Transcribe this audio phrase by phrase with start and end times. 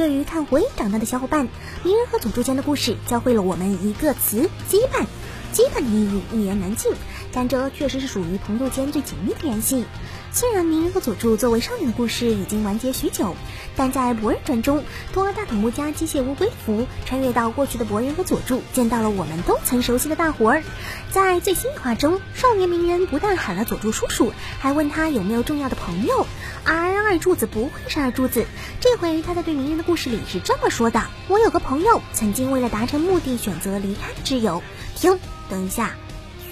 [0.00, 1.46] 对于看火影长大的小伙伴，
[1.84, 5.04] 鸣人和佐助间的故事教会了我们一个词：羁绊。
[5.52, 6.90] 羁绊的意义一言难尽，
[7.32, 9.84] 但这确实是属于朋友间最紧密的联系。
[10.32, 13.34] 虽然鸣人和佐助作为少年的故事已经完结许久，
[13.74, 20.62] 但在《博人传》中，托大筒木家机械乌龟服穿越到过去的博人和佐助，见到了我们都曾熟悉的大伙儿。
[21.10, 26.26] 在最新一话中，少年鸣人不但喊了佐助叔叔，还问他有没有重要的朋友。
[26.64, 28.46] 而二柱子不愧是二柱子，
[28.80, 34.62] 这回他在对鸣人的故事里是这么说的：“我有个朋友，曾经为了达成目的选择离开挚友。”
[34.94, 35.18] 停，
[35.48, 35.96] 等一下。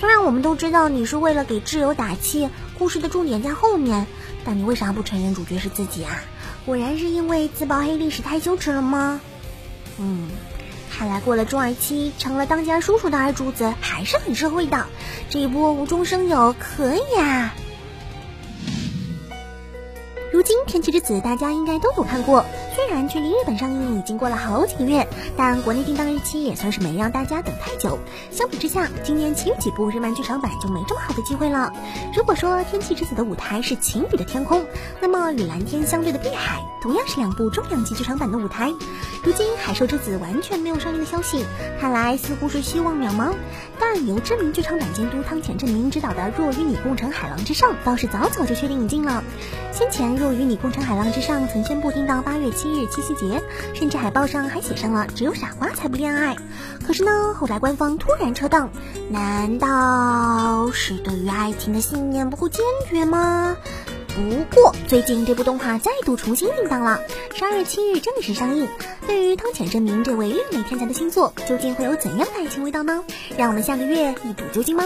[0.00, 2.48] 虽然我们都知道你是为了给挚友打气，
[2.78, 4.06] 故事的重点在后面，
[4.44, 6.22] 但你为啥不承认主角是自己啊？
[6.64, 9.20] 果然是因为自曝黑历史太羞耻了吗？
[9.98, 10.28] 嗯，
[10.90, 14.86] 看来过了中二期，成了当家叔叔的二柱子还是很社会的，
[15.30, 17.54] 这一波无中生有，可以啊。
[20.48, 22.42] 今《天气之子》大家应该都有看过。
[22.74, 27.98] 虽然距离日本上映已经过了好几个月，但国内定档日期也算是没让大家等太久。
[28.30, 31.70] 相比之下，今年其余几部日漫剧场版就没这么好的机会了。
[32.16, 34.64] 如果说《天气之子》的舞台是晴雨的天空，
[35.02, 38.72] 那么与蓝天相对的碧海同样是两部重量级剧场版的舞台。
[39.22, 41.44] 如今《海兽之子》完全没有上映的消息，
[41.78, 43.34] 看来似乎是希望渺茫。
[43.78, 49.22] 但由知名剧场版监督汤浅证明执导的《若与你共乘海浪之上》倒是早早就确定引进了。
[49.72, 52.68] 先前《若与与你共乘海浪之上》曾宣布定到八月七。
[52.68, 53.42] 日七夕节，
[53.74, 56.36] 甚至海报上还写上了“只有傻瓜才不恋爱”。
[56.86, 58.70] 可是呢，后来官方突然撤档，
[59.10, 63.56] 难道是对于爱情的信念不够坚决吗？
[64.14, 67.00] 不过最近这部动画再度重新定档了，
[67.34, 68.68] 十二月七日正式上映。
[69.06, 73.02] 对于汤浅证明这位另类天才的新作，究竟会有怎样的爱情味道呢？
[73.36, 74.84] 让我们下个月一睹究竟吗？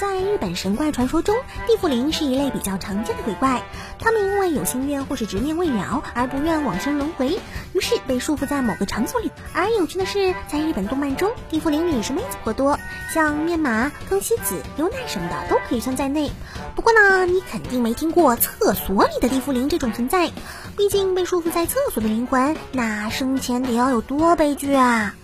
[0.00, 1.34] 在日本神怪传说中，
[1.66, 3.62] 地缚灵是一类比较常见的鬼怪。
[3.98, 7.40] 他们因为有心愿或是执念未了而不愿往生轮回，
[7.72, 9.30] 于是被束缚在某个场所里。
[9.54, 12.78] 而有趣的是，在日本动漫中，地缚灵里是妹子颇多，
[13.12, 16.30] 像面马、更希子、优奈什么的都可以算在内。
[16.74, 20.30] 不过呢，你肯定没听过厕所里的地缚灵这种存在，
[20.76, 25.14] 毕竟被束缚在厕所的灵魂，那生前得要有多悲剧啊！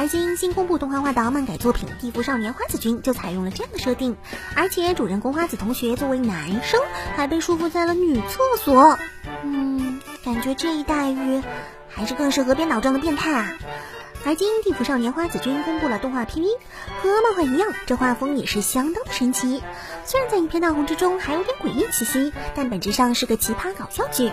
[0.00, 4.16] 而今新公布动画化的漫改作品《地缚少年花子君》就采用了这样的设定，
[4.56, 6.80] 而且主人公花子同学作为男生
[7.16, 8.98] 还被束缚在了女厕所。
[9.44, 11.42] 嗯，感觉这一待遇
[11.86, 13.52] 还是更适合编脑症的变态啊！
[14.24, 16.46] 而今《地缚少年花子君》公布了动画 PV，
[17.02, 19.62] 和漫画一样，这画风也是相当的神奇。
[20.06, 24.32] 虽然在一片大红之中还有点诡异气息，但本质上是个奇葩搞笑剧。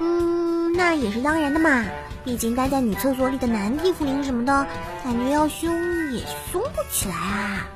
[0.00, 1.84] 嗯，那也是当然的嘛。
[2.24, 4.66] 毕竟待在女厕所里的男地缚灵什么的，
[5.04, 5.70] 感觉要凶
[6.12, 7.68] 也凶不起来啊。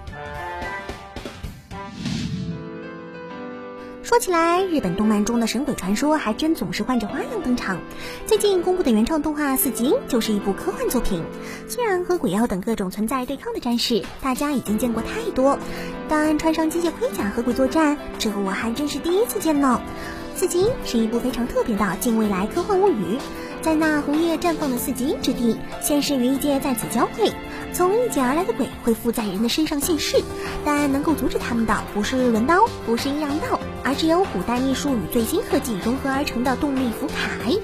[4.03, 7.79] 说起来，日本动漫中的神鬼传说还真总是换着花样登场。
[8.25, 11.23] 最近公布的原创动画《四季就是一部科幻作品。
[11.69, 15.59] 虽然和鬼妖等各种存在对抗的战士，大家已经见过太多，
[16.09, 19.83] 但穿上机械盔甲和鬼作战，这个我还真是第一次见呢。
[20.41, 23.19] 《四季是一部非常特别的近未来科幻物语。
[23.63, 27.33] 在那红叶绽放的四极之地，现实与异界在此交汇。
[27.75, 30.23] 从异界而来的鬼会附在人的身上现世，
[30.65, 37.61] 但能够阻止他们的不是轮刀，不是阴阳道，而是由古代秘术与最新科技融合而成的动力符铠。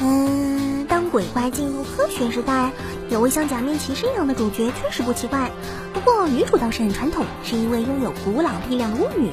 [0.00, 2.72] 嗯，当鬼怪进入科学时代，
[3.10, 5.50] 有位像假面骑士一样的主角确实不奇怪。
[5.92, 9.32] 不过女主倒是很传统，是一位拥有古老力量的巫女。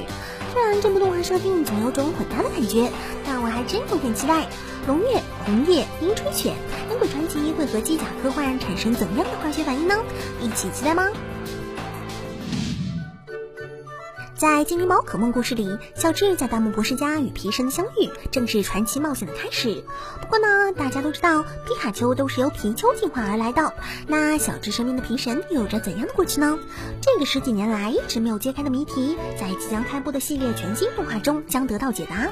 [0.56, 2.90] 虽然这部动画设定总有种混搭的感觉，
[3.26, 4.48] 但我还真有点期待。
[4.88, 6.54] 龙月、红叶、樱吹雪，
[6.88, 9.94] 人鬼传奇会和机甲科幻产生怎样的化学反应呢？
[10.42, 11.10] 一起期待吗？
[14.38, 19.82] 在精灵宝可梦故事里，小智在大木博士家与皮神的相遇，正是传奇冒险的开始。
[20.20, 23.74] 不过呢，大家都知道皮卡丘都是由皮丘进化而来的，
[24.08, 26.60] 那小智身边的皮神又有着怎样的过去呢？
[27.02, 32.28] 这个十几年来一直没有揭开的谜题，在即将开播的系列全新动画中将得到解答。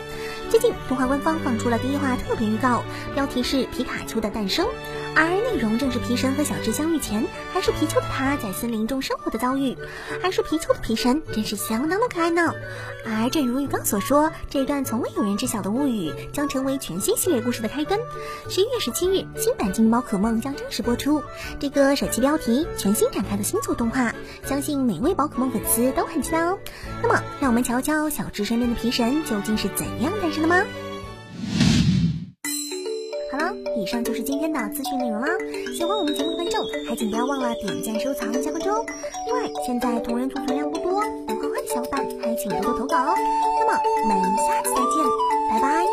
[0.49, 2.83] 最近，动画官方放出了第一话特别预告，
[3.15, 4.65] 标题是《皮卡丘的诞生》。
[5.15, 9.77] 而内容正是皮神和小智相遇前，还是皮丘的他在森林中生活的遭遇。
[10.21, 12.53] 还是皮丘的皮神真是相当的可爱呢。
[13.05, 17.99] 而正如预告所说，这段从未有人知晓的物语将成为全新系列故事的开端。
[18.49, 21.21] 十一月十七日，新版精灵宝可梦将正式播出。
[21.59, 24.13] 这个舍弃标题全新展开的新作动画，
[24.45, 26.57] 相信每位宝可梦粉丝都很期待哦。
[27.01, 30.63] 那么，让我们瞧瞧小智身边的皮神究竟是怎样诞生的吗？
[33.43, 35.27] 好，以上就是今天的资讯内容啦。
[35.77, 38.85] 喜欢我们节目的观众，还请不要忘了点赞、收藏、加关注哦。
[39.27, 43.13] 另外，现在同人图存量不多，有画画的小伙伴还请多多投稿哦。
[43.59, 43.77] 那么，
[44.15, 45.03] 我们下期再见。
[45.49, 45.85] 拜拜